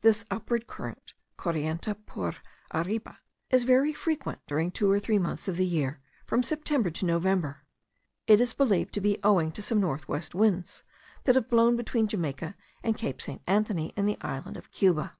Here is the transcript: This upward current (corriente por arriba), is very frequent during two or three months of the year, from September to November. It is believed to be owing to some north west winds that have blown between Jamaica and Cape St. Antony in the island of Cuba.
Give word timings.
This 0.00 0.24
upward 0.30 0.66
current 0.66 1.12
(corriente 1.36 1.92
por 2.06 2.34
arriba), 2.72 3.18
is 3.50 3.64
very 3.64 3.92
frequent 3.92 4.38
during 4.46 4.70
two 4.70 4.90
or 4.90 4.98
three 4.98 5.18
months 5.18 5.48
of 5.48 5.58
the 5.58 5.66
year, 5.66 6.00
from 6.24 6.42
September 6.42 6.88
to 6.92 7.04
November. 7.04 7.62
It 8.26 8.40
is 8.40 8.54
believed 8.54 8.94
to 8.94 9.02
be 9.02 9.18
owing 9.22 9.52
to 9.52 9.60
some 9.60 9.78
north 9.78 10.08
west 10.08 10.34
winds 10.34 10.82
that 11.24 11.34
have 11.34 11.50
blown 11.50 11.76
between 11.76 12.08
Jamaica 12.08 12.54
and 12.82 12.96
Cape 12.96 13.20
St. 13.20 13.42
Antony 13.46 13.92
in 13.98 14.06
the 14.06 14.16
island 14.22 14.56
of 14.56 14.70
Cuba. 14.70 15.18